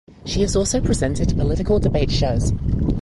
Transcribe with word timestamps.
She 0.25 0.41
has 0.41 0.55
also 0.55 0.81
presented 0.81 1.37
political 1.37 1.77
debate 1.79 2.09
shows. 2.09 2.51